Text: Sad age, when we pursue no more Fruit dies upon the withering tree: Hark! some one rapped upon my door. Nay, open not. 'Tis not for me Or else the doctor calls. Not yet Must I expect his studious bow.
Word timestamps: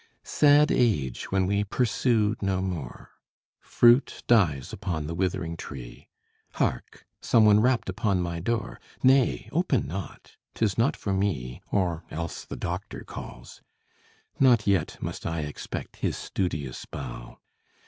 Sad 0.23 0.71
age, 0.71 1.25
when 1.31 1.45
we 1.45 1.63
pursue 1.63 2.35
no 2.41 2.59
more 2.59 3.11
Fruit 3.59 4.23
dies 4.25 4.73
upon 4.73 5.05
the 5.05 5.13
withering 5.13 5.55
tree: 5.55 6.07
Hark! 6.53 7.05
some 7.21 7.45
one 7.45 7.59
rapped 7.59 7.87
upon 7.87 8.19
my 8.19 8.39
door. 8.39 8.79
Nay, 9.03 9.47
open 9.51 9.85
not. 9.85 10.37
'Tis 10.55 10.75
not 10.75 10.97
for 10.97 11.13
me 11.13 11.61
Or 11.71 12.03
else 12.09 12.45
the 12.45 12.55
doctor 12.57 13.03
calls. 13.03 13.61
Not 14.39 14.65
yet 14.65 14.97
Must 15.03 15.27
I 15.27 15.41
expect 15.41 15.97
his 15.97 16.17
studious 16.17 16.85
bow. 16.85 17.37